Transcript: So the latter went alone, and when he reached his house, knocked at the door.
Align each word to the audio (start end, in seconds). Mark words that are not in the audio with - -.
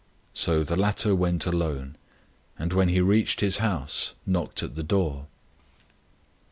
So 0.33 0.63
the 0.63 0.75
latter 0.75 1.13
went 1.15 1.45
alone, 1.45 1.95
and 2.57 2.73
when 2.73 2.89
he 2.89 3.01
reached 3.01 3.39
his 3.41 3.59
house, 3.59 4.15
knocked 4.25 4.63
at 4.63 4.73
the 4.73 4.81
door. 4.81 5.27